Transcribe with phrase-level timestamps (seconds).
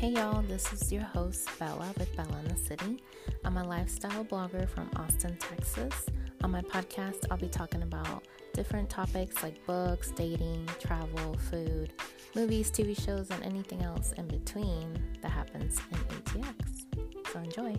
[0.00, 3.02] Hey y'all, this is your host Bella with Bella in the City.
[3.44, 6.06] I'm a lifestyle blogger from Austin, Texas.
[6.42, 11.92] On my podcast, I'll be talking about different topics like books, dating, travel, food,
[12.34, 17.30] movies, TV shows, and anything else in between that happens in ATX.
[17.30, 17.76] So enjoy.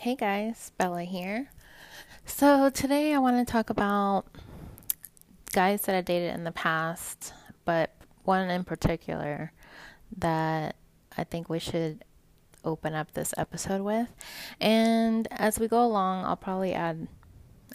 [0.00, 1.52] Hey guys, Bella here.
[2.26, 4.26] So today I want to talk about
[5.52, 7.34] guys that I dated in the past,
[7.68, 7.90] but
[8.24, 9.52] one in particular
[10.16, 10.74] that
[11.18, 12.02] I think we should
[12.64, 14.08] open up this episode with.
[14.58, 17.08] And as we go along, I'll probably add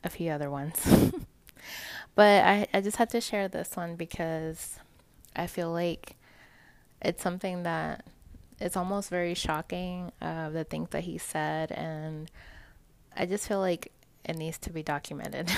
[0.04, 0.84] a few other ones.
[2.16, 4.80] but I, I just had to share this one because
[5.36, 6.16] I feel like
[7.00, 8.04] it's something that
[8.60, 12.32] it's almost very shocking uh, the things that he said and
[13.16, 13.92] I just feel like
[14.26, 15.52] it needs to be documented.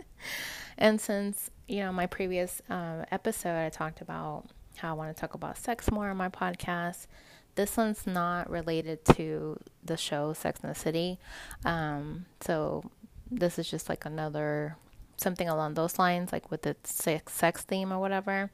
[0.78, 4.44] and since, you know, my previous um, episode, I talked about
[4.76, 7.06] how I want to talk about sex more on my podcast.
[7.54, 11.18] This one's not related to the show Sex and the City.
[11.64, 12.84] Um, so
[13.30, 14.76] this is just like another
[15.16, 18.50] something along those lines, like with the sex, sex theme or whatever.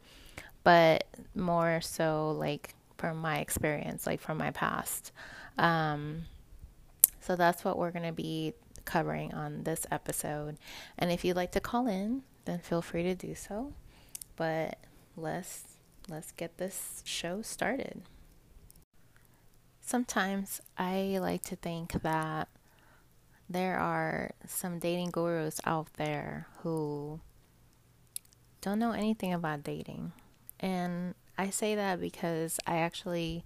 [0.62, 1.04] But
[1.34, 5.10] more so like from my experience, like from my past.
[5.56, 6.26] Um,
[7.20, 8.54] so that's what we're going to be
[8.84, 10.56] covering on this episode.
[10.96, 13.72] And if you'd like to call in, then feel free to do so.
[14.36, 14.78] But
[15.16, 15.64] let's
[16.08, 18.02] let's get this show started.
[19.80, 22.48] Sometimes I like to think that
[23.48, 27.20] there are some dating gurus out there who
[28.60, 30.12] don't know anything about dating.
[30.60, 33.44] And I say that because I actually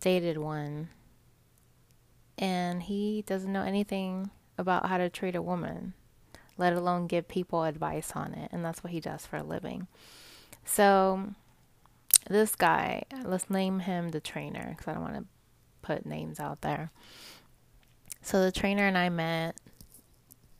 [0.00, 0.88] dated one
[2.38, 5.94] and he doesn't know anything about how to treat a woman,
[6.58, 8.50] let alone give people advice on it.
[8.52, 9.86] And that's what he does for a living.
[10.64, 11.30] So,
[12.28, 15.24] this guy, let's name him the trainer because I don't want to
[15.82, 16.90] put names out there.
[18.22, 19.56] So, the trainer and I met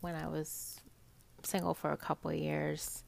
[0.00, 0.80] when I was
[1.42, 3.02] single for a couple years.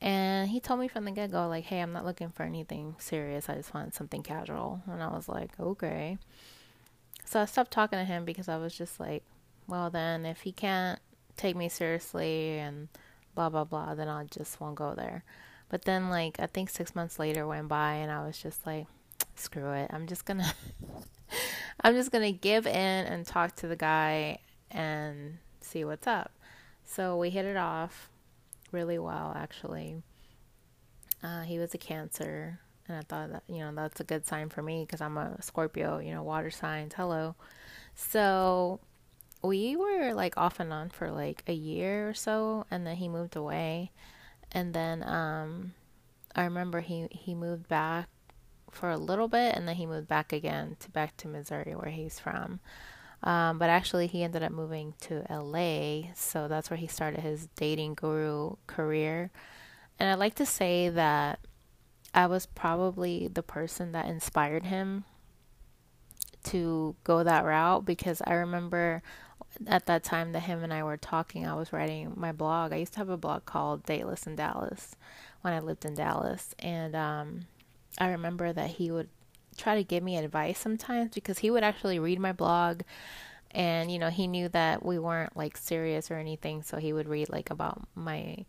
[0.00, 2.96] And he told me from the get go, like, hey, I'm not looking for anything
[2.98, 3.48] serious.
[3.48, 4.82] I just want something casual.
[4.86, 6.18] And I was like, okay.
[7.24, 9.22] So I stopped talking to him because I was just like,
[9.66, 10.98] well, then if he can't
[11.36, 12.88] take me seriously and
[13.34, 15.24] blah, blah, blah, then I just won't go there.
[15.68, 18.86] But then, like, I think six months later went by and I was just like,
[19.34, 19.90] screw it.
[19.92, 20.52] I'm just gonna,
[21.80, 22.72] I'm just gonna give in
[23.06, 24.38] and talk to the guy
[24.70, 26.32] and see what's up.
[26.84, 28.10] So we hit it off
[28.72, 30.02] really well, actually.
[31.22, 34.50] Uh, he was a Cancer, and I thought that you know that's a good sign
[34.50, 36.92] for me because I'm a Scorpio, you know, water signs.
[36.94, 37.34] Hello.
[37.94, 38.80] So
[39.44, 43.08] we were like off and on for like a year or so and then he
[43.08, 43.90] moved away
[44.52, 45.74] and then um
[46.34, 48.08] I remember he he moved back
[48.70, 51.90] for a little bit and then he moved back again to back to Missouri where
[51.90, 52.60] he's from.
[53.22, 57.46] Um, but actually he ended up moving to LA, so that's where he started his
[57.56, 59.30] dating guru career.
[59.98, 61.38] And I'd like to say that
[62.12, 65.04] I was probably the person that inspired him
[66.44, 69.02] to go that route because I remember
[69.66, 72.72] at that time that him and I were talking, I was writing my blog.
[72.72, 74.96] I used to have a blog called Dateless in Dallas
[75.42, 76.54] when I lived in Dallas.
[76.58, 77.40] And um,
[77.98, 79.08] I remember that he would
[79.56, 82.82] try to give me advice sometimes because he would actually read my blog
[83.52, 87.08] and you know he knew that we weren't like serious or anything so he would
[87.08, 88.44] read like about my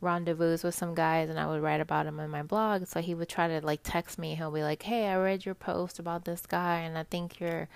[0.00, 3.14] rendezvous with some guys and I would write about them in my blog so he
[3.14, 6.24] would try to like text me he'll be like hey I read your post about
[6.24, 7.68] this guy and I think you're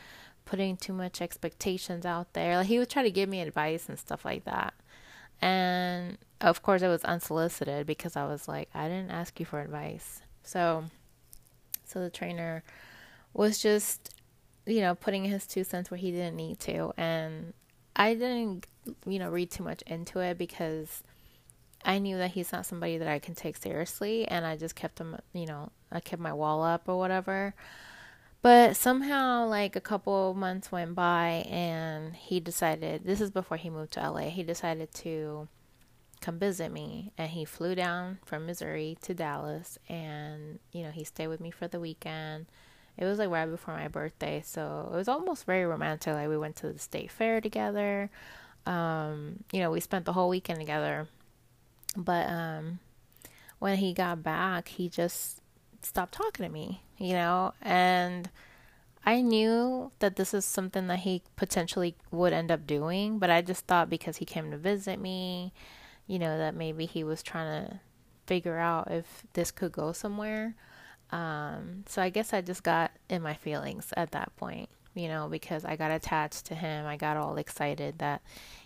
[0.45, 2.57] putting too much expectations out there.
[2.57, 4.75] Like he would try to give me advice and stuff like that.
[5.41, 9.61] And of course it was unsolicited because I was like, I didn't ask you for
[9.61, 10.23] advice.
[10.43, 10.85] So
[11.85, 12.63] so the trainer
[13.33, 14.15] was just,
[14.67, 16.93] you know, putting his two cents where he didn't need to.
[16.97, 17.53] And
[17.97, 18.67] I didn't,
[19.07, 21.03] you know, read too much into it because
[21.85, 24.99] I knew that he's not somebody that I can take seriously and I just kept
[24.99, 27.55] him, you know, I kept my wall up or whatever.
[28.45, 33.71] But somehow, like a couple months went by, and he decided this is before he
[33.71, 34.29] moved to LA.
[34.29, 35.49] He decided to
[36.21, 41.05] come visit me, and he flew down from Missouri to Dallas, and you know, he
[41.05, 42.45] stayed with me for the weekend.
[42.99, 46.13] It was like right before my birthday, so it was almost very romantic.
[46.13, 48.11] Like, we went to the state fair together.
[48.67, 51.09] Um, you know, we spent the whole weekend together.
[51.97, 52.81] But um,
[53.59, 55.41] when he got back, he just
[55.83, 57.55] stopped talking to me, you know?
[57.63, 58.31] And
[59.07, 63.43] I knew that this is something that he potentially would end up doing, but I
[63.43, 65.53] just thought because he came to visit me,
[66.07, 67.81] you know, that maybe he was trying to
[68.27, 70.55] figure out if this could go somewhere.
[71.11, 75.29] Um, so I guess I just got in my feelings at that point, you know,
[75.29, 76.87] because I got attached to him.
[76.87, 78.23] I got all excited that,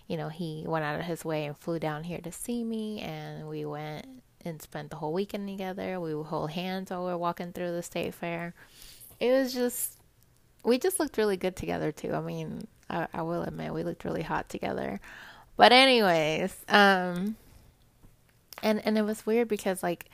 [0.07, 3.01] you know, he went out of his way and flew down here to see me,
[3.01, 4.07] and we went
[4.45, 5.99] and spent the whole weekend together.
[6.01, 8.55] We would hold hands while we were walking through the state fair.
[9.21, 9.99] It was just,
[10.65, 12.15] we just looked really good together too.
[12.15, 15.01] I mean, I, I will admit we looked really hot together.
[15.57, 17.37] But anyways, um,
[18.63, 20.07] and and it was weird because like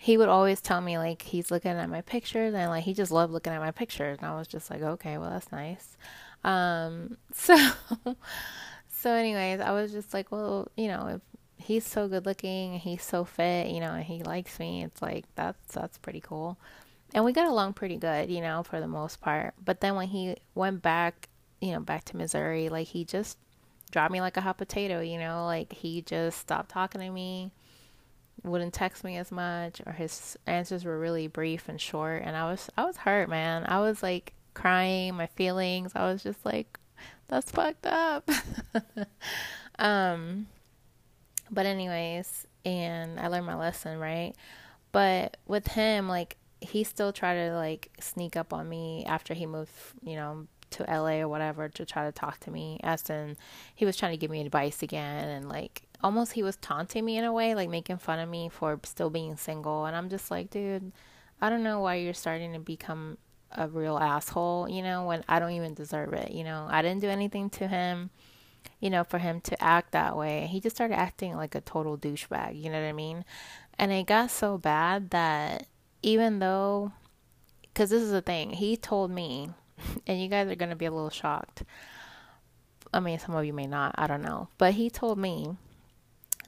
[0.00, 3.10] he would always tell me like he's looking at my pictures and like he just
[3.10, 4.18] loved looking at my pictures.
[4.18, 5.96] And I was just like okay well that's nice.
[6.44, 7.56] Um so
[8.88, 11.20] so anyways I was just like well you know if
[11.56, 15.02] he's so good looking and he's so fit you know and he likes me it's
[15.02, 16.56] like that's that's pretty cool.
[17.12, 19.54] And we got along pretty good you know for the most part.
[19.62, 21.28] But then when he went back
[21.60, 23.36] you know back to Missouri like he just
[23.90, 27.50] dropped me like a hot potato you know like he just stopped talking to me
[28.44, 32.50] wouldn't text me as much or his answers were really brief and short and I
[32.50, 33.64] was I was hurt, man.
[33.66, 35.92] I was like crying, my feelings.
[35.94, 36.78] I was just like
[37.28, 38.28] that's fucked up.
[39.78, 40.46] um
[41.50, 44.34] but anyways, and I learned my lesson, right?
[44.92, 49.46] But with him like he still tried to like sneak up on me after he
[49.46, 52.80] moved, you know, to LA or whatever to try to talk to me.
[52.82, 53.36] As in,
[53.74, 57.16] he was trying to give me advice again and like almost he was taunting me
[57.16, 59.84] in a way, like making fun of me for still being single.
[59.84, 60.92] And I'm just like, dude,
[61.40, 63.18] I don't know why you're starting to become
[63.52, 66.32] a real asshole, you know, when I don't even deserve it.
[66.32, 68.10] You know, I didn't do anything to him,
[68.80, 70.48] you know, for him to act that way.
[70.50, 73.24] He just started acting like a total douchebag, you know what I mean?
[73.78, 75.66] And it got so bad that
[76.02, 76.92] even though,
[77.62, 79.50] because this is the thing, he told me,
[80.06, 81.64] and you guys are going to be a little shocked.
[82.92, 84.48] I mean, some of you may not, I don't know.
[84.58, 85.56] But he told me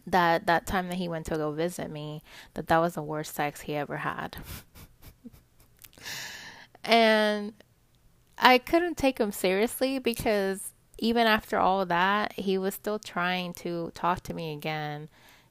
[0.06, 2.23] that that time that he went to go visit me
[2.55, 4.37] that that was the worst sex he ever had.
[6.82, 7.52] And
[8.38, 13.93] i couldn't take him seriously because even after all that he was still trying to
[13.94, 15.11] talk to me again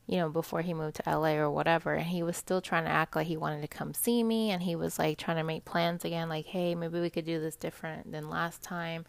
[0.09, 1.93] you know before he moved to LA or whatever.
[1.93, 4.49] And he was still trying to act like he wanted to come see me.
[4.49, 7.39] And he was like trying to make plans again like hey maybe we could do
[7.39, 9.05] this different than last time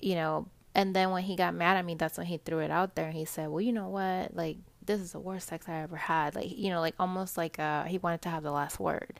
[0.00, 2.70] you know and then when he got mad at me, that's when he threw it
[2.70, 3.10] out there.
[3.10, 4.36] He said, "Well, you know what?
[4.36, 7.58] Like this is the worst sex I ever had." Like you know, like almost like
[7.58, 9.18] uh, he wanted to have the last word.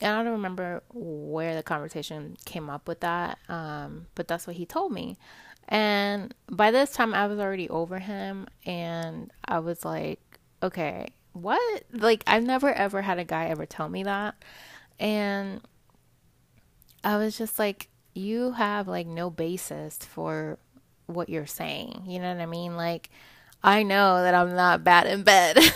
[0.00, 4.56] And I don't remember where the conversation came up with that, um, but that's what
[4.56, 5.16] he told me.
[5.68, 10.20] And by this time, I was already over him, and I was like,
[10.60, 11.84] "Okay, what?
[11.92, 14.34] Like I've never ever had a guy ever tell me that,"
[14.98, 15.60] and
[17.04, 20.58] I was just like, you have like no basis for
[21.06, 22.04] what you're saying.
[22.06, 22.76] You know what I mean?
[22.76, 23.10] Like,
[23.62, 25.58] I know that I'm not bad in bed.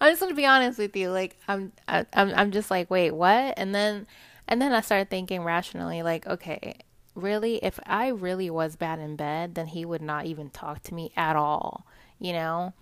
[0.00, 1.10] I'm just gonna be honest with you.
[1.10, 3.54] Like, I'm, I, I'm, I'm just like, wait, what?
[3.56, 4.06] And then,
[4.48, 6.76] and then I started thinking rationally, like, okay,
[7.14, 10.94] really, if I really was bad in bed, then he would not even talk to
[10.94, 11.86] me at all.
[12.18, 12.74] You know.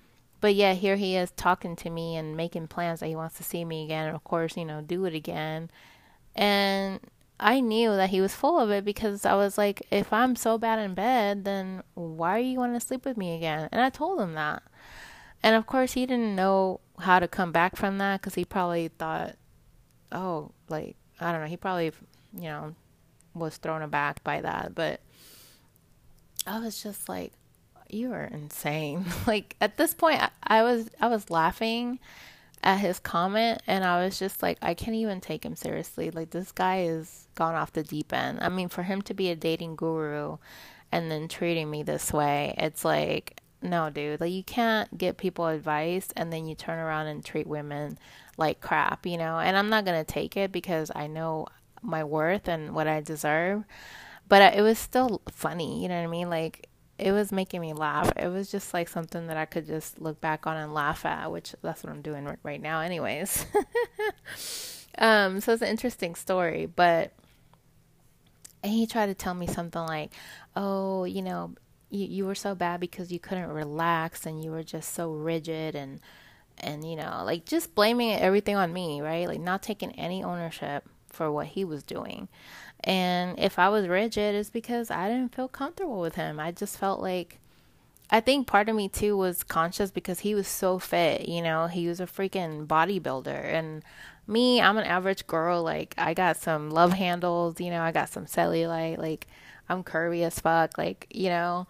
[0.42, 3.44] But yeah, here he is talking to me and making plans that he wants to
[3.44, 5.70] see me again, and of course, you know, do it again.
[6.34, 6.98] And
[7.42, 10.58] I knew that he was full of it because I was like, if I'm so
[10.58, 13.68] bad in bed, then why are you want to sleep with me again?
[13.72, 14.62] And I told him that.
[15.42, 18.88] And of course, he didn't know how to come back from that because he probably
[18.88, 19.34] thought,
[20.12, 21.90] oh, like, I don't know, he probably,
[22.32, 22.76] you know,
[23.34, 24.76] was thrown aback by that.
[24.76, 25.00] But
[26.46, 27.32] I was just like,
[27.88, 29.04] you are insane.
[29.26, 31.98] like, at this point, I, I was, I was laughing
[32.62, 36.10] at his comment and I was just like I can't even take him seriously.
[36.10, 38.38] Like this guy is gone off the deep end.
[38.40, 40.38] I mean, for him to be a dating guru
[40.90, 44.20] and then treating me this way, it's like no, dude.
[44.20, 47.98] Like you can't get people advice and then you turn around and treat women
[48.36, 49.38] like crap, you know?
[49.38, 51.46] And I'm not going to take it because I know
[51.80, 53.64] my worth and what I deserve.
[54.28, 56.30] But it was still funny, you know what I mean?
[56.30, 58.12] Like it was making me laugh.
[58.16, 61.30] It was just like something that I could just look back on and laugh at,
[61.32, 63.46] which that's what I'm doing right now, anyways.
[64.98, 67.12] um, so it's an interesting story, but
[68.62, 70.12] and he tried to tell me something like,
[70.54, 71.54] "Oh, you know,
[71.90, 75.74] you you were so bad because you couldn't relax and you were just so rigid
[75.74, 76.00] and
[76.58, 79.26] and you know, like just blaming everything on me, right?
[79.26, 82.28] Like not taking any ownership for what he was doing."
[82.80, 86.40] And if I was rigid, it's because I didn't feel comfortable with him.
[86.40, 87.38] I just felt like
[88.10, 91.66] I think part of me too was conscious because he was so fit, you know,
[91.66, 93.26] he was a freaking bodybuilder.
[93.26, 93.82] And
[94.26, 95.62] me, I'm an average girl.
[95.62, 98.98] Like, I got some love handles, you know, I got some cellulite.
[98.98, 99.26] Like,
[99.68, 100.76] I'm curvy as fuck.
[100.76, 101.66] Like, you know,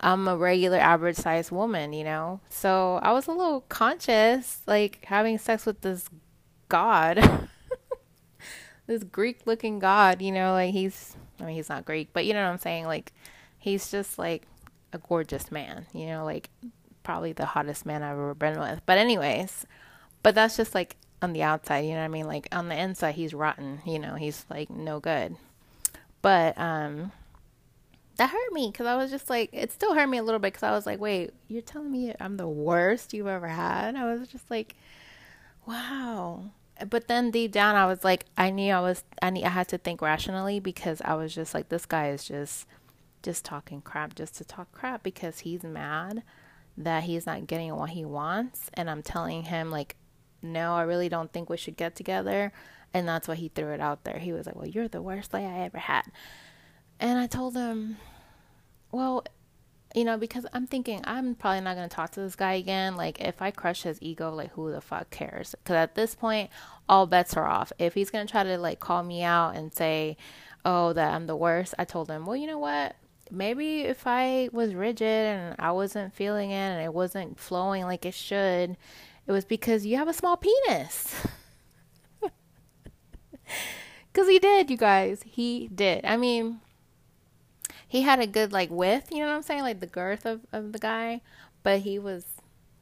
[0.00, 2.40] I'm a regular average sized woman, you know?
[2.48, 6.08] So I was a little conscious, like having sex with this
[6.68, 7.48] God,
[8.88, 12.32] this Greek looking God, you know, like he's, I mean, he's not Greek, but you
[12.32, 12.86] know what I'm saying?
[12.86, 13.12] Like,
[13.58, 14.42] he's just like
[14.92, 16.50] a gorgeous man, you know, like
[17.04, 18.80] probably the hottest man I've ever been with.
[18.86, 19.66] But, anyways,
[20.22, 22.26] but that's just like on the outside, you know what I mean?
[22.26, 25.36] Like on the inside, he's rotten, you know, he's like no good.
[26.22, 27.12] But, um,
[28.16, 30.52] that hurt me because I was just like, it still hurt me a little bit
[30.52, 33.94] because I was like, wait, you're telling me I'm the worst you've ever had?
[33.96, 34.74] I was just like,
[35.66, 36.07] wow.
[36.88, 39.68] But then deep down, I was like, I knew I was, I need, I had
[39.68, 42.66] to think rationally because I was just like, this guy is just,
[43.22, 46.22] just talking crap just to talk crap because he's mad
[46.76, 48.70] that he's not getting what he wants.
[48.74, 49.96] And I'm telling him, like,
[50.40, 52.52] no, I really don't think we should get together.
[52.94, 54.18] And that's why he threw it out there.
[54.18, 56.04] He was like, well, you're the worst lay I ever had.
[57.00, 57.96] And I told him,
[58.92, 59.24] well,
[59.98, 62.96] you know, because I'm thinking I'm probably not going to talk to this guy again.
[62.96, 65.54] Like, if I crush his ego, like, who the fuck cares?
[65.62, 66.50] Because at this point,
[66.88, 67.72] all bets are off.
[67.78, 70.16] If he's going to try to, like, call me out and say,
[70.64, 72.94] oh, that I'm the worst, I told him, well, you know what?
[73.30, 78.06] Maybe if I was rigid and I wasn't feeling it and it wasn't flowing like
[78.06, 78.76] it should,
[79.26, 81.26] it was because you have a small penis.
[84.12, 85.22] Because he did, you guys.
[85.24, 86.04] He did.
[86.04, 86.60] I mean,
[87.88, 89.62] he had a good like width, you know what I'm saying?
[89.62, 91.22] Like the girth of, of the guy,
[91.62, 92.24] but he was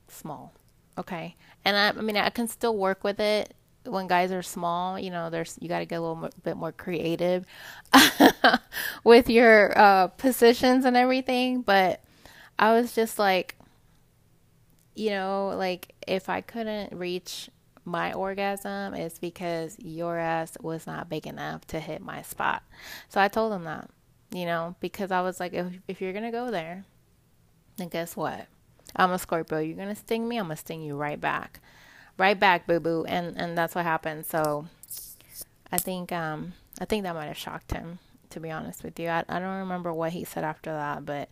[0.09, 0.53] small.
[0.99, 1.37] Okay.
[1.65, 5.11] And I, I mean, I can still work with it when guys are small, you
[5.11, 7.47] know, there's you got to get a little bit more creative
[9.05, 11.63] with your uh, positions and everything.
[11.63, 12.03] But
[12.59, 13.57] I was just like,
[14.95, 17.51] you know, like if I couldn't reach
[17.85, 22.63] my orgasm, it's because your ass was not big enough to hit my spot.
[23.09, 23.89] So I told him that
[24.33, 26.85] you know, because I was like, if, if you're going to go there,
[27.77, 28.47] then guess what?
[28.95, 29.59] I'm a Scorpio.
[29.59, 31.61] You're going to sting me, I'm going to sting you right back.
[32.19, 33.05] Right back, boo boo.
[33.07, 34.25] And, and that's what happened.
[34.27, 34.67] So
[35.71, 37.99] I think, um, I think that might have shocked him,
[38.31, 39.09] to be honest with you.
[39.09, 41.29] I, I don't remember what he said after that, but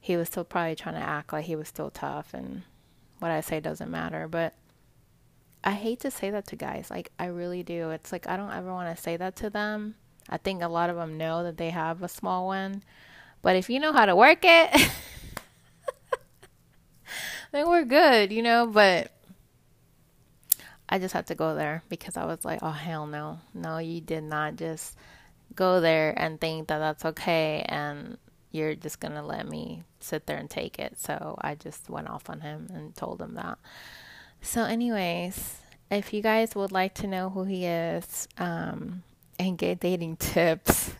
[0.00, 2.34] he was still probably trying to act like he was still tough.
[2.34, 2.62] And
[3.20, 4.28] what I say doesn't matter.
[4.28, 4.54] But
[5.64, 6.90] I hate to say that to guys.
[6.90, 7.90] Like, I really do.
[7.90, 9.94] It's like, I don't ever want to say that to them
[10.28, 12.82] I think a lot of them know that they have a small one.
[13.42, 14.70] But if you know how to work it,
[17.52, 18.66] then we're good, you know.
[18.66, 19.12] But
[20.88, 23.40] I just had to go there because I was like, oh, hell no.
[23.54, 24.96] No, you did not just
[25.54, 28.16] go there and think that that's okay and
[28.52, 30.98] you're just going to let me sit there and take it.
[30.98, 33.58] So I just went off on him and told him that.
[34.42, 35.58] So, anyways,
[35.90, 39.02] if you guys would like to know who he is, um,
[39.46, 40.92] and get dating tips,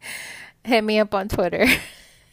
[0.64, 1.66] hit me up on Twitter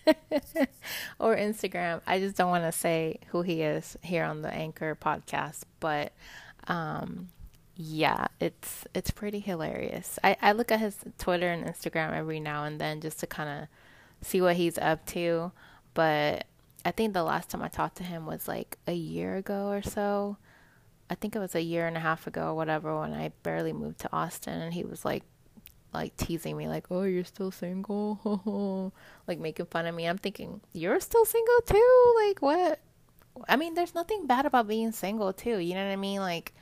[1.20, 2.02] or Instagram.
[2.06, 6.14] I just don't want to say who he is here on the Anchor podcast, but
[6.68, 7.30] um,
[7.76, 10.20] yeah, it's it's pretty hilarious.
[10.24, 13.64] I, I look at his Twitter and Instagram every now and then just to kind
[13.64, 13.68] of
[14.28, 15.52] see what he's up to,
[15.94, 16.46] but
[16.86, 19.82] I think the last time I talked to him was like a year ago or
[19.82, 20.38] so.
[21.10, 23.74] I think it was a year and a half ago or whatever when I barely
[23.74, 25.24] moved to Austin and he was like
[25.94, 28.94] like teasing me like, "Oh, you're still single?"
[29.28, 30.06] like making fun of me.
[30.06, 32.80] I'm thinking, "You're still single too?" Like what?
[33.50, 35.58] I mean, there's nothing bad about being single too.
[35.58, 36.20] You know what I mean?
[36.20, 36.54] Like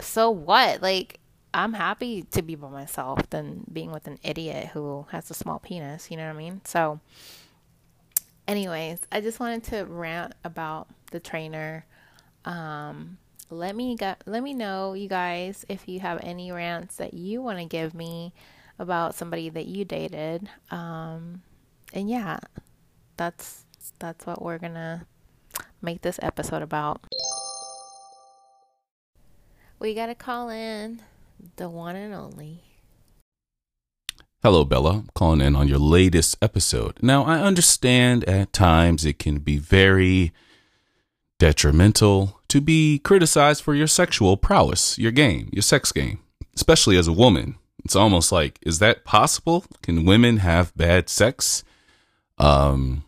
[0.00, 0.82] so what?
[0.82, 1.20] Like
[1.54, 5.58] I'm happy to be by myself than being with an idiot who has a small
[5.58, 6.60] penis, you know what I mean?
[6.64, 7.00] So
[8.46, 11.86] anyways, I just wanted to rant about the trainer
[12.44, 13.18] um
[13.50, 17.40] let me get, let me know you guys if you have any rants that you
[17.40, 18.32] want to give me
[18.78, 21.42] about somebody that you dated um
[21.94, 22.38] and yeah
[23.16, 23.64] that's
[23.98, 25.06] that's what we're gonna
[25.80, 27.06] make this episode about
[29.78, 31.00] we gotta call in
[31.56, 32.62] the one and only
[34.42, 35.02] Hello, Bella.
[35.14, 36.98] calling in on your latest episode.
[37.02, 40.32] Now, I understand at times it can be very
[41.40, 46.20] detrimental to be criticized for your sexual prowess, your game, your sex game,
[46.54, 47.56] especially as a woman.
[47.84, 49.64] It's almost like, is that possible?
[49.82, 51.62] Can women have bad sex?
[52.38, 53.04] Um,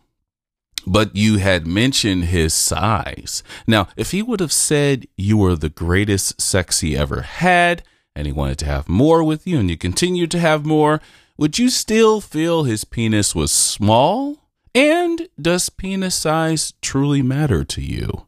[0.87, 3.43] but you had mentioned his size.
[3.67, 7.83] Now, if he would have said you were the greatest sex he ever had
[8.15, 11.01] and he wanted to have more with you and you continued to have more,
[11.37, 14.37] would you still feel his penis was small?
[14.75, 18.25] And does penis size truly matter to you?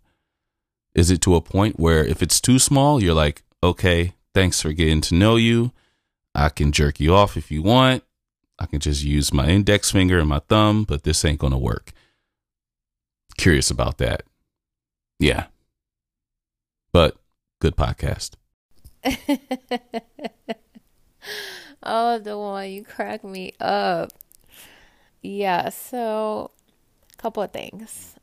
[0.94, 4.74] Is it to a point where if it's too small, you're like, okay, thanks for
[4.74, 5.72] getting to know you.
[6.36, 8.04] I can jerk you off if you want.
[8.60, 11.58] I can just use my index finger and my thumb, but this ain't going to
[11.58, 11.94] work.
[13.38, 14.24] curious about that.
[15.20, 15.46] Yeah.
[16.92, 17.18] But
[17.60, 18.36] good podcast.
[21.84, 24.12] oh, the one you crack me up.
[25.24, 26.52] Yeah, so
[27.14, 28.16] a couple of things.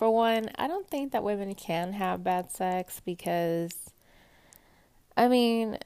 [0.00, 3.90] For one, I don't think that women can have bad sex because
[5.14, 5.76] I mean,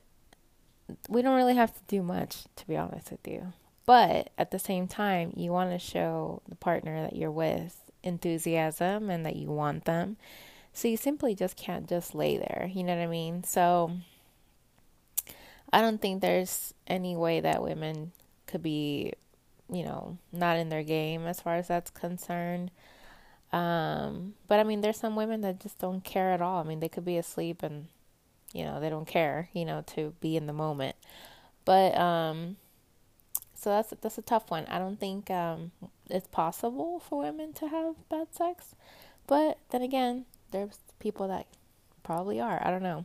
[1.09, 3.52] we don't really have to do much to be honest with you.
[3.87, 9.11] But at the same time, you want to show the partner that you're with enthusiasm
[9.11, 10.16] and that you want them.
[10.73, 12.71] So you simply just can't just lay there.
[12.73, 13.42] You know what I mean?
[13.42, 13.97] So
[15.73, 18.12] I don't think there's any way that women
[18.47, 19.14] could be,
[19.68, 22.71] you know, not in their game as far as that's concerned.
[23.54, 26.61] Um, but I mean, there's some women that just don't care at all.
[26.61, 27.87] I mean, they could be asleep and,
[28.52, 30.96] you know, they don't care, you know, to be in the moment.
[31.64, 32.56] But um,
[33.54, 34.66] so that's that's a tough one.
[34.66, 35.70] I don't think um,
[36.11, 38.75] it's possible for women to have bad sex,
[39.28, 41.46] but then again, there's people that
[42.02, 42.61] probably are.
[42.66, 43.04] I don't know.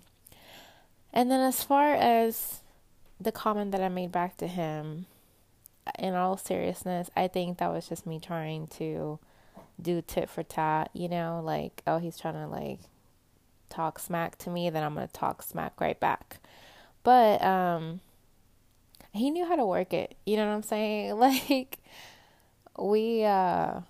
[1.13, 2.61] And then as far as
[3.21, 5.05] the comment that I made back to him,
[5.97, 9.19] in all seriousness, I think that was just me trying to
[9.81, 12.79] do tit for tat, you know, like, oh, he's trying to like
[13.69, 16.39] talk smack to me, then I'm going to talk smack right back.
[17.03, 18.01] But um
[19.11, 20.15] he knew how to work it.
[20.25, 21.17] You know what I'm saying?
[21.17, 21.77] Like
[22.77, 23.81] we uh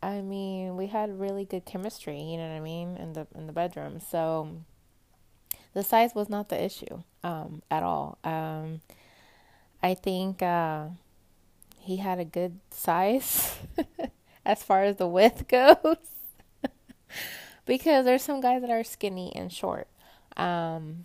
[0.00, 3.46] I mean, we had really good chemistry, you know what I mean, in the in
[3.46, 4.00] the bedroom.
[4.00, 4.48] So
[5.74, 8.18] the size was not the issue um at all.
[8.24, 8.80] Um
[9.82, 10.88] I think uh
[11.80, 13.56] he had a good size
[14.48, 15.96] as far as the width goes.
[17.66, 19.86] because there's some guys that are skinny and short.
[20.36, 21.04] Um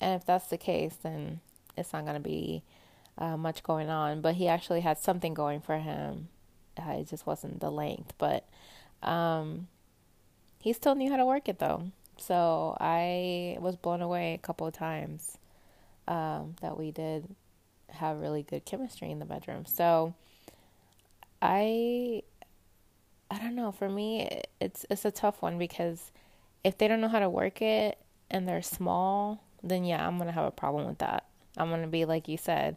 [0.00, 1.40] and if that's the case, then
[1.76, 2.62] it's not going to be
[3.18, 4.20] uh, much going on.
[4.20, 6.28] But he actually had something going for him.
[6.78, 8.46] Uh, it just wasn't the length, but
[9.02, 9.68] um,
[10.60, 11.90] he still knew how to work it though.
[12.18, 15.38] So I was blown away a couple of times
[16.06, 17.34] um, that we did
[17.88, 19.64] have really good chemistry in the bedroom.
[19.64, 20.14] So
[21.40, 22.22] I
[23.30, 26.12] I don't know, for me it's it's a tough one because
[26.64, 27.98] if they don't know how to work it
[28.30, 31.24] and they're small, then yeah, I'm to have a problem with that.
[31.56, 32.76] I'm to be like you said,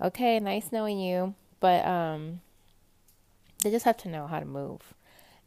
[0.00, 2.40] okay, nice knowing you, but um,
[3.62, 4.94] they just have to know how to move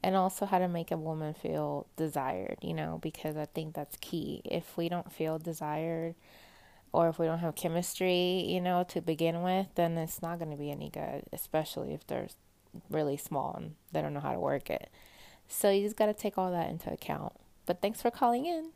[0.04, 3.98] and also how to make a woman feel desired, you know, because I think that's
[4.02, 4.41] key.
[4.45, 6.15] If we don't feel desired
[6.93, 10.58] or if we don't have chemistry, you know, to begin with, then it's not to
[10.58, 12.28] be any good, especially if they're
[12.90, 14.90] really small and they don't know how to work it.
[15.48, 17.34] So you just got to take all that into account.
[17.66, 18.72] But thanks for calling in.